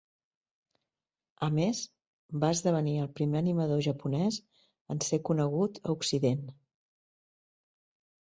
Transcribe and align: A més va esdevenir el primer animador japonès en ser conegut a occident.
A 1.47 1.49
més 1.57 1.81
va 2.43 2.49
esdevenir 2.57 2.95
el 3.01 3.11
primer 3.19 3.37
animador 3.43 3.83
japonès 3.89 4.39
en 4.95 5.03
ser 5.09 5.21
conegut 5.29 5.79
a 5.83 5.93
occident. 5.97 6.41